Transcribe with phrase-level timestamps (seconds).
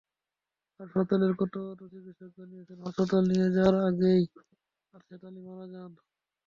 [0.79, 4.21] হাসপাতালের কর্তব্যরত চিকিৎসক জানিয়েছেন, হাসপাতালে নিয়ে যাওয়ার আগেই
[4.93, 5.91] আরশেদ আলী মারা যান।